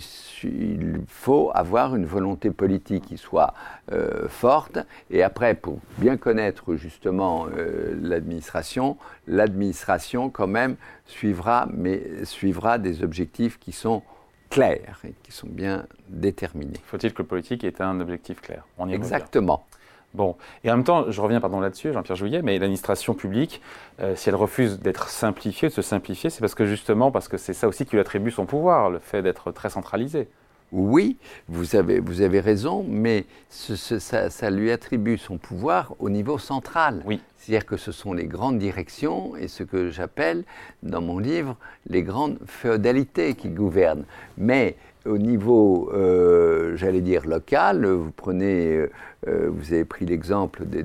faut 1.06 1.50
avoir 1.54 1.96
une 1.96 2.06
volonté 2.06 2.50
politique 2.50 3.06
qui 3.06 3.16
soit 3.16 3.54
euh, 3.92 4.28
forte. 4.28 4.78
Et 5.10 5.22
après, 5.22 5.54
pour 5.54 5.80
bien 5.98 6.16
connaître 6.16 6.76
justement 6.76 7.46
euh, 7.56 7.94
l'administration, 8.00 8.96
l'administration 9.26 10.30
quand 10.30 10.46
même 10.46 10.76
suivra, 11.06 11.68
mais 11.72 12.24
suivra 12.24 12.78
des 12.78 13.02
objectifs 13.02 13.58
qui 13.58 13.72
sont 13.72 14.02
clairs 14.50 15.00
et 15.04 15.14
qui 15.22 15.32
sont 15.32 15.48
bien 15.48 15.84
déterminés. 16.08 16.80
Faut-il 16.86 17.12
que 17.12 17.22
le 17.22 17.28
politique 17.28 17.64
ait 17.64 17.82
un 17.82 18.00
objectif 18.00 18.40
clair? 18.40 18.64
On 18.78 18.88
y 18.88 18.94
Exactement. 18.94 19.66
Bon, 20.14 20.36
et 20.64 20.70
en 20.70 20.76
même 20.76 20.84
temps, 20.84 21.10
je 21.10 21.20
reviens 21.20 21.40
pardon 21.40 21.60
là-dessus, 21.60 21.92
Jean-Pierre 21.92 22.16
Jouillet, 22.16 22.42
mais 22.42 22.58
l'administration 22.58 23.14
publique, 23.14 23.60
euh, 24.00 24.16
si 24.16 24.30
elle 24.30 24.36
refuse 24.36 24.80
d'être 24.80 25.10
simplifiée, 25.10 25.68
de 25.68 25.74
se 25.74 25.82
simplifier, 25.82 26.30
c'est 26.30 26.40
parce 26.40 26.54
que 26.54 26.64
justement, 26.64 27.10
parce 27.10 27.28
que 27.28 27.36
c'est 27.36 27.52
ça 27.52 27.68
aussi 27.68 27.84
qui 27.84 27.92
lui 27.92 28.00
attribue 28.00 28.30
son 28.30 28.46
pouvoir, 28.46 28.88
le 28.88 29.00
fait 29.00 29.22
d'être 29.22 29.52
très 29.52 29.68
centralisé. 29.68 30.28
Oui, 30.70 31.16
vous 31.48 31.76
avez, 31.76 31.98
vous 31.98 32.20
avez 32.20 32.40
raison, 32.40 32.84
mais 32.86 33.24
ça, 33.48 34.28
ça, 34.28 34.50
lui 34.50 34.70
attribue 34.70 35.16
son 35.16 35.38
pouvoir 35.38 35.94
au 35.98 36.10
niveau 36.10 36.36
central. 36.36 37.02
Oui. 37.06 37.22
C'est-à-dire 37.38 37.64
que 37.64 37.78
ce 37.78 37.90
sont 37.90 38.12
les 38.12 38.26
grandes 38.26 38.58
directions 38.58 39.34
et 39.36 39.48
ce 39.48 39.62
que 39.62 39.88
j'appelle 39.88 40.44
dans 40.82 41.00
mon 41.00 41.18
livre 41.18 41.56
les 41.86 42.02
grandes 42.02 42.38
féodalités 42.46 43.34
qui 43.34 43.48
gouvernent. 43.48 44.04
Mais 44.36 44.76
au 45.08 45.18
niveau, 45.18 45.90
euh, 45.92 46.76
j'allais 46.76 47.00
dire, 47.00 47.26
local, 47.26 47.86
vous 47.86 48.10
prenez, 48.10 48.76
euh, 48.76 48.90
euh, 49.26 49.48
vous 49.50 49.72
avez 49.72 49.84
pris 49.84 50.06
l'exemple 50.06 50.64
des, 50.64 50.84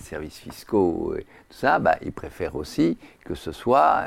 services 0.00 0.38
fiscaux 0.38 1.14
et 1.18 1.22
tout 1.22 1.56
ça, 1.56 1.78
bah, 1.78 1.96
ils 2.02 2.12
préfèrent 2.12 2.56
aussi 2.56 2.96
que 3.24 3.34
ce 3.34 3.52
soit 3.52 4.04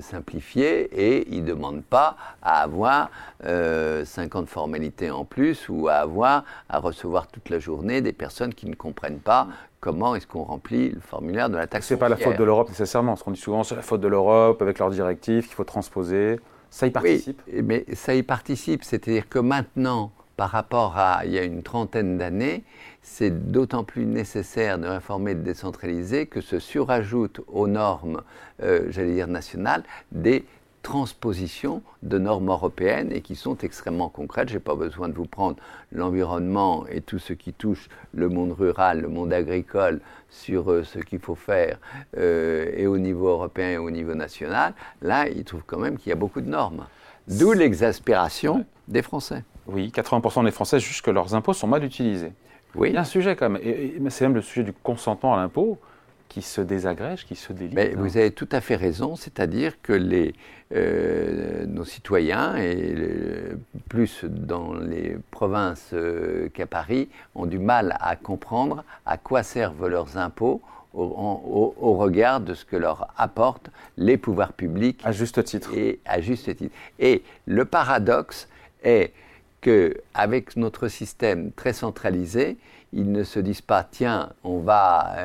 simplifié 0.00 0.88
et 0.92 1.26
ils 1.34 1.42
ne 1.42 1.48
demandent 1.48 1.82
pas 1.82 2.16
à 2.40 2.62
avoir 2.62 3.10
50 3.42 4.48
formalités 4.48 5.10
en 5.10 5.24
plus 5.24 5.68
ou 5.68 5.88
à 5.88 5.94
avoir 5.94 6.44
à 6.68 6.78
recevoir 6.78 7.26
toute 7.26 7.48
la 7.50 7.58
journée 7.58 8.00
des 8.00 8.12
personnes 8.12 8.54
qui 8.54 8.66
ne 8.66 8.76
comprennent 8.76 9.18
pas 9.18 9.48
comment 9.80 10.14
est-ce 10.14 10.26
qu'on 10.26 10.44
remplit 10.44 10.90
le 10.90 11.00
formulaire 11.00 11.50
de 11.50 11.56
la 11.56 11.66
taxe. 11.66 11.86
C'est 11.86 11.96
pas 11.96 12.08
la 12.08 12.16
faute 12.16 12.38
de 12.38 12.44
l'Europe 12.44 12.68
nécessairement. 12.68 13.16
Ce 13.16 13.24
qu'on 13.24 13.32
dit 13.32 13.40
souvent, 13.40 13.64
c'est 13.64 13.76
la 13.76 13.82
faute 13.82 14.00
de 14.00 14.08
l'Europe 14.08 14.62
avec 14.62 14.78
leurs 14.78 14.90
directives 14.90 15.44
qu'il 15.44 15.54
faut 15.54 15.64
transposer. 15.64 16.38
Ça 16.74 16.88
y 16.88 16.90
participe 16.90 17.40
Oui, 17.46 17.62
mais 17.62 17.84
ça 17.94 18.16
y 18.16 18.24
participe. 18.24 18.82
C'est-à-dire 18.82 19.28
que 19.28 19.38
maintenant, 19.38 20.10
par 20.36 20.50
rapport 20.50 20.98
à 20.98 21.24
il 21.24 21.30
y 21.30 21.38
a 21.38 21.44
une 21.44 21.62
trentaine 21.62 22.18
d'années, 22.18 22.64
c'est 23.00 23.52
d'autant 23.52 23.84
plus 23.84 24.06
nécessaire 24.06 24.80
de 24.80 24.88
réformer, 24.88 25.36
de 25.36 25.42
décentraliser 25.42 26.26
que 26.26 26.40
se 26.40 26.58
surajoutent 26.58 27.42
aux 27.46 27.68
normes, 27.68 28.22
euh, 28.60 28.86
j'allais 28.90 29.14
dire 29.14 29.28
nationales, 29.28 29.84
des 30.10 30.44
transposition 30.84 31.82
de 32.02 32.18
normes 32.18 32.50
européennes 32.50 33.10
et 33.10 33.22
qui 33.22 33.34
sont 33.34 33.56
extrêmement 33.58 34.10
concrètes. 34.10 34.50
Je 34.50 34.54
n'ai 34.54 34.60
pas 34.60 34.76
besoin 34.76 35.08
de 35.08 35.14
vous 35.14 35.24
prendre 35.24 35.56
l'environnement 35.90 36.84
et 36.88 37.00
tout 37.00 37.18
ce 37.18 37.32
qui 37.32 37.52
touche 37.52 37.88
le 38.12 38.28
monde 38.28 38.52
rural, 38.52 39.00
le 39.00 39.08
monde 39.08 39.32
agricole 39.32 40.00
sur 40.30 40.70
euh, 40.70 40.84
ce 40.84 40.98
qu'il 40.98 41.18
faut 41.18 41.34
faire 41.34 41.78
euh, 42.18 42.70
et 42.76 42.86
au 42.86 42.98
niveau 42.98 43.28
européen 43.28 43.70
et 43.70 43.78
au 43.78 43.90
niveau 43.90 44.14
national. 44.14 44.74
Là, 45.00 45.26
il 45.28 45.42
trouve 45.44 45.62
quand 45.66 45.78
même 45.78 45.96
qu'il 45.96 46.10
y 46.10 46.12
a 46.12 46.16
beaucoup 46.16 46.42
de 46.42 46.48
normes. 46.48 46.86
D'où 47.26 47.52
l'exaspération 47.52 48.66
des 48.86 49.00
Français. 49.00 49.42
Oui, 49.66 49.90
80% 49.92 50.44
des 50.44 50.50
Français 50.50 50.78
jugent 50.78 51.02
que 51.02 51.10
leurs 51.10 51.34
impôts 51.34 51.54
sont 51.54 51.66
mal 51.66 51.82
utilisés. 51.82 52.32
Oui. 52.74 52.90
Il 52.90 52.94
y 52.94 52.98
a 52.98 53.00
un 53.00 53.04
sujet 53.04 53.36
quand 53.36 53.48
même, 53.48 53.62
et 53.64 53.94
c'est 54.10 54.26
même 54.26 54.34
le 54.34 54.42
sujet 54.42 54.64
du 54.64 54.74
consentement 54.74 55.34
à 55.34 55.38
l'impôt 55.38 55.78
qui 56.34 56.42
se 56.42 56.60
désagrège, 56.60 57.26
qui 57.26 57.36
se 57.36 57.52
délite. 57.52 57.74
Mais 57.74 57.94
vous 57.94 58.16
avez 58.16 58.32
tout 58.32 58.48
à 58.50 58.60
fait 58.60 58.74
raison, 58.74 59.14
c'est-à-dire 59.14 59.80
que 59.82 59.92
les, 59.92 60.34
euh, 60.74 61.64
nos 61.66 61.84
citoyens, 61.84 62.56
et 62.56 62.92
plus 63.88 64.24
dans 64.24 64.74
les 64.74 65.16
provinces 65.30 65.90
euh, 65.92 66.48
qu'à 66.48 66.66
Paris, 66.66 67.08
ont 67.36 67.46
du 67.46 67.60
mal 67.60 67.96
à 68.00 68.16
comprendre 68.16 68.82
à 69.06 69.16
quoi 69.16 69.44
servent 69.44 69.86
leurs 69.86 70.18
impôts 70.18 70.60
au, 70.92 71.74
au, 71.80 71.94
regard 71.94 72.40
de 72.40 72.54
ce 72.54 72.64
que 72.64 72.74
leur 72.74 73.14
apportent 73.16 73.70
les 73.96 74.16
pouvoirs 74.16 74.54
publics. 74.54 75.02
À 75.04 75.12
juste 75.12 75.44
titre. 75.44 75.72
Et 75.72 76.00
à 76.04 76.20
juste 76.20 76.56
titre. 76.56 76.74
Et 76.98 77.22
le 77.46 77.64
paradoxe 77.64 78.48
est 78.82 79.12
qu'avec 79.60 80.56
notre 80.56 80.88
système 80.88 81.52
très 81.52 81.72
centralisé, 81.72 82.56
ils 82.94 83.10
ne 83.12 83.24
se 83.24 83.40
disent 83.40 83.60
pas, 83.60 83.84
tiens, 83.84 84.30
on 84.44 84.60
va 84.60 85.16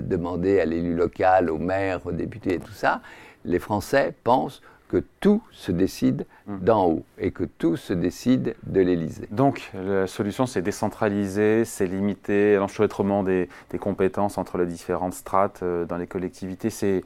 demander 0.00 0.60
à 0.60 0.64
l'élu 0.64 0.94
local, 0.94 1.50
au 1.50 1.58
maire, 1.58 2.00
aux 2.06 2.12
députés 2.12 2.54
et 2.54 2.58
tout 2.58 2.72
ça. 2.72 3.00
Les 3.44 3.58
Français 3.58 4.14
pensent 4.24 4.62
que 4.88 5.04
tout 5.20 5.42
se 5.52 5.70
décide 5.70 6.26
mmh. 6.46 6.58
d'en 6.60 6.86
haut 6.86 7.04
et 7.18 7.30
que 7.30 7.44
tout 7.44 7.76
se 7.76 7.92
décide 7.92 8.56
de 8.66 8.80
l'Élysée. 8.80 9.28
Donc 9.30 9.70
la 9.74 10.06
solution, 10.06 10.46
c'est 10.46 10.62
décentraliser, 10.62 11.64
c'est 11.64 11.86
limiter 11.86 12.56
l'enchevêtrement 12.56 13.22
des, 13.22 13.48
des, 13.70 13.78
compétences 13.78 14.38
entre 14.38 14.58
les 14.58 14.66
différentes 14.66 15.12
strates 15.12 15.60
euh, 15.62 15.84
dans 15.84 15.98
les 15.98 16.06
collectivités. 16.06 16.70
C'est 16.70 17.04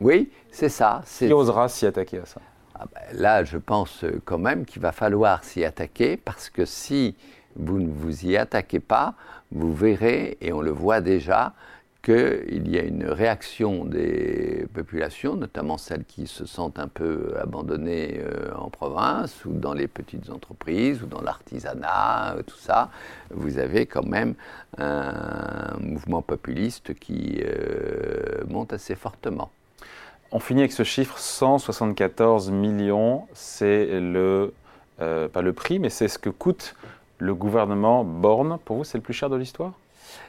oui, 0.00 0.30
c'est 0.50 0.68
ça. 0.68 1.02
Qui 1.18 1.32
osera 1.32 1.68
s'y 1.68 1.84
attaquer 1.84 2.20
à 2.20 2.26
ça? 2.26 2.40
Ah 2.74 2.86
ben, 2.92 3.20
Là, 3.20 3.44
je 3.44 3.58
pense 3.58 4.04
quand 4.24 4.38
même 4.38 4.64
qu'il 4.64 4.80
va 4.80 4.92
falloir 4.92 5.44
s'y 5.44 5.64
attaquer 5.64 6.16
parce 6.16 6.48
que 6.48 6.64
si 6.64 7.16
vous 7.56 7.78
ne 7.78 7.90
vous 7.90 8.26
y 8.26 8.36
attaquez 8.36 8.80
pas, 8.80 9.14
vous 9.52 9.74
verrez, 9.74 10.38
et 10.40 10.52
on 10.52 10.60
le 10.60 10.70
voit 10.70 11.00
déjà, 11.00 11.54
qu'il 12.02 12.68
y 12.68 12.78
a 12.78 12.82
une 12.82 13.04
réaction 13.06 13.84
des 13.84 14.66
populations, 14.72 15.36
notamment 15.36 15.76
celles 15.76 16.04
qui 16.04 16.26
se 16.26 16.46
sentent 16.46 16.78
un 16.78 16.88
peu 16.88 17.34
abandonnées 17.38 18.20
euh, 18.20 18.54
en 18.54 18.70
province 18.70 19.44
ou 19.44 19.52
dans 19.52 19.74
les 19.74 19.86
petites 19.86 20.30
entreprises 20.30 21.02
ou 21.02 21.06
dans 21.06 21.20
l'artisanat, 21.20 22.36
euh, 22.36 22.42
tout 22.42 22.56
ça. 22.56 22.90
Vous 23.30 23.58
avez 23.58 23.84
quand 23.84 24.06
même 24.06 24.34
un 24.78 25.76
mouvement 25.78 26.22
populiste 26.22 26.94
qui 26.94 27.42
euh, 27.44 28.44
monte 28.48 28.72
assez 28.72 28.94
fortement. 28.94 29.50
On 30.32 30.38
finit 30.38 30.60
avec 30.60 30.72
ce 30.72 30.84
chiffre 30.84 31.18
174 31.18 32.50
millions. 32.50 33.26
C'est 33.34 34.00
le, 34.00 34.54
pas 34.96 35.42
le 35.42 35.52
prix, 35.52 35.80
mais 35.80 35.90
c'est 35.90 36.06
ce 36.06 36.20
que 36.20 36.30
coûte 36.30 36.76
le 37.20 37.34
gouvernement 37.34 38.04
Borne. 38.04 38.58
Pour 38.64 38.78
vous, 38.78 38.84
c'est 38.84 38.98
le 38.98 39.02
plus 39.02 39.14
cher 39.14 39.30
de 39.30 39.36
l'histoire? 39.36 39.72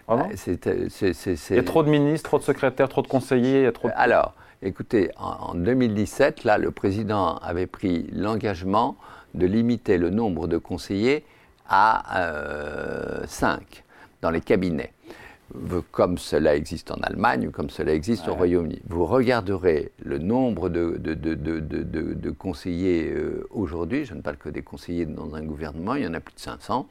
Ah 0.08 0.28
euh, 0.32 0.88
Il 1.50 1.56
y 1.56 1.60
a 1.60 1.64
trop 1.64 1.84
de 1.84 1.90
ministres, 1.90 2.30
trop 2.30 2.38
de 2.38 2.44
secrétaires, 2.44 2.90
trop 2.90 3.02
de 3.02 3.08
conseillers. 3.08 3.72
trop 3.72 3.90
Alors, 3.96 4.34
écoutez, 4.62 5.10
en, 5.18 5.56
2017, 5.56 6.44
là, 6.44 6.58
le 6.58 6.72
président 6.72 7.38
avait 7.38 7.68
pris 7.68 8.08
l'engagement 8.12 8.96
de 9.34 9.46
limiter 9.46 9.98
le 9.98 10.10
nombre 10.10 10.48
de 10.48 10.58
conseillers 10.58 11.24
à 11.68 12.20
euh, 12.20 13.24
5 13.26 13.84
dans 14.22 14.30
les 14.30 14.42
cabinets 14.42 14.92
comme 15.92 16.18
cela 16.18 16.56
existe 16.56 16.92
en 16.92 17.00
Allemagne 17.02 17.48
ou 17.48 17.52
comme 17.52 17.70
cela 17.70 17.94
existe 17.94 18.28
au 18.28 18.34
Royaume-Uni. 18.34 18.82
Vous 18.88 19.06
regarderez 19.06 19.92
le 20.04 20.18
nombre 20.18 20.70
de, 20.70 20.98
de, 20.98 22.30
conseillers 22.32 23.12
euh, 23.14 23.48
aujourd'hui, 23.52 24.06
je 24.06 24.14
ne 24.14 24.22
parle 24.22 24.38
que 24.38 24.50
des 24.50 24.62
conseillers 24.62 25.06
dans 25.06 25.36
un 25.36 25.44
gouvernement, 25.44 25.96
il 25.96 26.04
y 26.04 26.08
en 26.08 26.14
a 26.14 26.20
plus 26.20 26.36
de 26.36 26.40
500 26.40 26.88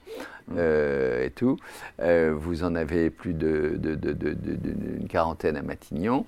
mmh. 0.48 0.54
euh, 0.56 1.24
et 1.24 1.30
tout. 1.30 1.56
Euh, 2.00 2.34
vous 2.36 2.64
en 2.64 2.74
avez 2.74 3.10
plus 3.10 3.34
d'une 3.34 5.06
quarantaine 5.08 5.56
à 5.56 5.62
Matignon. 5.62 6.26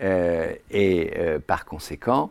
et 0.00 1.12
par 1.46 1.64
conséquent, 1.64 2.30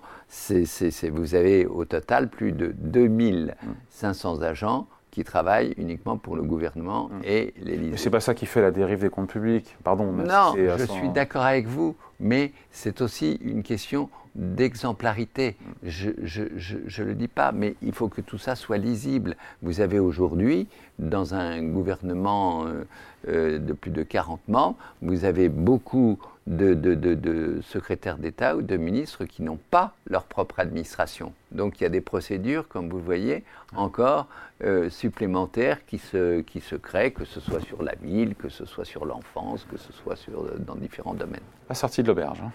vous 1.11 1.35
avez 1.35 1.65
au 1.65 1.85
total 1.85 2.29
plus 2.29 2.51
de 2.51 2.73
2500 2.77 4.41
agents 4.41 4.87
qui 5.17 5.23
travaillent 5.23 5.73
uniquement 5.77 6.19
pour 6.19 6.35
le 6.35 6.43
gouvernement 6.43 7.09
mmh. 7.09 7.21
et 7.23 7.53
l'Élysée. 7.59 7.89
Mais 7.89 7.97
c'est 7.97 8.11
pas 8.11 8.19
ça 8.19 8.35
qui 8.35 8.45
fait 8.45 8.61
la 8.61 8.69
dérive 8.69 8.99
des 8.99 9.09
comptes 9.09 9.31
publics, 9.31 9.75
pardon. 9.83 10.11
Non, 10.11 10.53
je 10.55 10.85
suis 10.85 11.09
d'accord 11.09 11.41
avec 11.41 11.65
vous, 11.65 11.95
mais 12.19 12.51
c'est 12.69 13.01
aussi 13.01 13.39
une 13.41 13.63
question 13.63 14.11
d'exemplarité. 14.37 15.57
Je 15.83 16.09
ne 16.09 17.03
le 17.05 17.15
dis 17.15 17.27
pas, 17.27 17.51
mais 17.51 17.75
il 17.81 17.91
faut 17.91 18.07
que 18.07 18.21
tout 18.21 18.37
ça 18.37 18.55
soit 18.55 18.77
lisible. 18.77 19.35
Vous 19.61 19.81
avez 19.81 19.99
aujourd'hui, 19.99 20.67
dans 20.99 21.33
un 21.33 21.61
gouvernement 21.63 22.65
euh, 22.65 22.83
euh, 23.27 23.59
de 23.59 23.73
plus 23.73 23.91
de 23.91 24.03
40 24.03 24.47
membres, 24.47 24.77
vous 25.01 25.25
avez 25.25 25.49
beaucoup 25.49 26.19
de, 26.45 27.59
secrétaires 27.63 28.17
d'État 28.17 28.55
ou 28.55 28.61
de 28.61 28.77
ministres 28.77 29.25
qui 29.25 29.41
n'ont 29.41 29.59
pas 29.69 29.93
leur 30.07 30.23
propre 30.23 30.59
administration. 30.59 31.33
Donc 31.51 31.79
il 31.79 31.83
y 31.83 31.87
a 31.87 31.89
des 31.89 31.99
procédures, 31.99 32.67
comme 32.67 32.89
vous 32.89 33.01
voyez, 33.01 33.43
encore 33.75 34.27
euh, 34.63 34.89
supplémentaires 34.89 35.85
qui 35.85 35.97
se, 35.97 36.41
créent, 36.77 37.11
que 37.11 37.25
ce 37.25 37.39
soit 37.39 37.59
sur 37.61 37.83
la 37.83 37.95
ville, 38.01 38.35
que 38.35 38.49
ce 38.49 38.65
soit 38.65 38.85
sur 38.85 39.05
l'enfance, 39.05 39.65
que 39.69 39.77
ce 39.77 39.91
soit 39.91 40.15
dans 40.59 40.75
différents 40.75 41.15
domaines. 41.15 41.41
La 41.67 41.75
sortie 41.75 42.01
de 42.01 42.07
l'auberge. 42.07 42.41
Hein. 42.41 42.51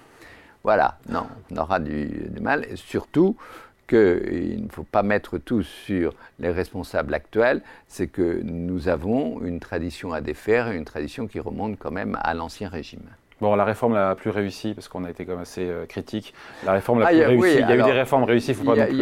Voilà, 0.65 0.99
non, 1.09 1.27
on 1.51 1.57
aura 1.57 1.81
du, 1.81 2.31
mal. 2.41 2.67
Surtout, 2.77 3.37
qu'il 3.89 4.65
ne 4.65 4.69
faut 4.71 4.85
pas 4.85 5.03
mettre 5.03 5.39
tout 5.39 5.63
sur 5.63 6.15
les 6.39 6.51
responsables 6.51 7.13
actuels, 7.15 7.63
c'est 7.89 8.07
que 8.07 8.41
nous 8.43 8.89
avons 8.89 9.43
une 9.43 9.61
tradition 9.61 10.13
à 10.13 10.21
défaire, 10.21 10.71
une 10.71 10.85
tradition 10.85 11.27
qui 11.27 11.41
remonte 11.41 11.79
quand 11.79 11.91
même 11.91 12.17
à 12.23 12.33
l'Ancien 12.33 12.69
Régime. 12.69 13.03
Bon, 13.43 13.57
la 13.57 13.65
réforme 13.65 13.95
la 13.95 14.15
plus 14.15 14.31
réussie, 14.31 14.73
parce 14.73 14.87
qu'on 14.87 15.03
a 15.03 15.11
été 15.11 15.25
quand 15.25 15.33
même 15.33 15.41
assez 15.41 15.69
euh, 15.69 15.85
critique, 15.85 16.33
la 16.65 16.75
réforme 16.75 17.01
la 17.01 17.07
plus 17.07 17.25
réussie, 17.25 17.59
il 17.59 17.69
y 17.69 17.73
a 17.73 17.75
eu 17.75 17.83
des 17.83 17.91
réformes 17.91 18.23
réussies, 18.23 18.53
il 18.53 18.55
faut 18.55 18.63
pas 18.63 18.77
non 18.77 18.87
plus... 18.87 18.95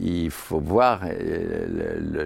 il 0.00 0.30
faut 0.30 0.60
voir 0.60 1.00
le, 1.04 2.24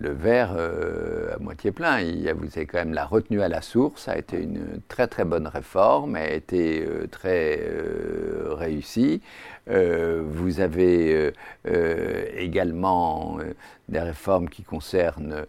le, 0.00 0.12
verre 0.12 0.54
euh, 0.56 1.34
à 1.34 1.38
moitié 1.40 1.72
plein. 1.72 2.00
Il 2.00 2.22
y 2.22 2.30
a, 2.30 2.32
vous 2.32 2.46
avez 2.56 2.64
quand 2.64 2.78
même 2.78 2.94
la 2.94 3.04
retenue 3.04 3.42
à 3.42 3.48
la 3.48 3.60
source, 3.60 4.04
ça 4.04 4.12
a 4.12 4.16
été 4.16 4.38
une 4.38 4.80
très 4.88 5.08
très 5.08 5.26
bonne 5.26 5.46
réforme, 5.46 6.16
elle 6.16 6.32
a 6.32 6.34
été 6.34 6.82
euh, 6.82 7.06
très 7.06 7.60
réussie. 8.52 9.20
Vous 9.68 10.60
avez 10.60 11.32
également 12.36 13.38
des 13.88 14.00
réformes 14.00 14.48
qui 14.48 14.64
concernent 14.64 15.46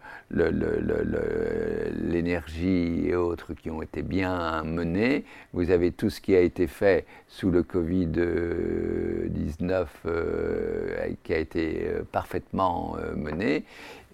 l'énergie 1.99 3.07
et 3.07 3.15
autres 3.15 3.53
qui 3.53 3.71
ont 3.71 3.81
été 3.81 4.03
bien 4.03 4.63
menées. 4.63 5.25
Vous 5.53 5.71
avez 5.71 5.91
tout 5.91 6.09
ce 6.09 6.19
qui 6.21 6.35
a 6.35 6.41
été 6.41 6.67
fait 6.67 7.05
sous 7.27 7.49
le 7.49 7.63
Covid-19 7.63 9.87
euh, 10.05 11.09
qui 11.23 11.33
a 11.33 11.37
été 11.37 11.87
euh, 11.87 12.03
parfaitement 12.11 12.97
euh, 12.99 13.15
mené. 13.15 13.63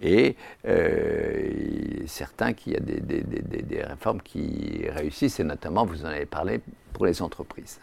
Et 0.02 0.36
certains 2.06 2.52
qui 2.52 2.76
a 2.76 2.80
des, 2.80 3.00
des, 3.00 3.22
des 3.22 3.82
réformes 3.82 4.20
qui 4.20 4.84
réussissent, 4.88 5.40
et 5.40 5.44
notamment, 5.44 5.86
vous 5.86 6.04
en 6.04 6.08
avez 6.08 6.26
parlé, 6.26 6.60
pour 6.92 7.06
les 7.06 7.22
entreprises. 7.22 7.80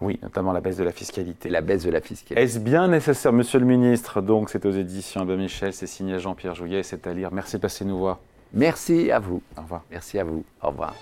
Oui, 0.00 0.18
notamment 0.22 0.52
la 0.52 0.60
baisse 0.60 0.76
de 0.76 0.84
la 0.84 0.92
fiscalité. 0.92 1.48
La 1.50 1.60
baisse 1.60 1.84
de 1.84 1.90
la 1.90 2.00
fiscalité. 2.00 2.42
Est-ce 2.42 2.58
bien 2.58 2.88
nécessaire, 2.88 3.32
monsieur 3.32 3.58
le 3.58 3.66
ministre 3.66 4.20
Donc, 4.22 4.50
c'est 4.50 4.64
aux 4.64 4.70
éditions 4.70 5.20
Abbé 5.20 5.36
Michel, 5.36 5.72
c'est 5.72 5.86
signé 5.86 6.18
Jean-Pierre 6.18 6.54
Jouillet, 6.54 6.82
c'est 6.82 7.06
à 7.06 7.12
lire. 7.12 7.30
Merci 7.32 7.56
de 7.56 7.62
passer 7.62 7.84
nous 7.84 7.98
voir. 7.98 8.18
Merci 8.52 9.10
à 9.10 9.18
vous. 9.18 9.42
Au 9.56 9.62
revoir. 9.62 9.82
Merci 9.90 10.18
à 10.18 10.24
vous. 10.24 10.44
Au 10.62 10.68
revoir. 10.68 10.94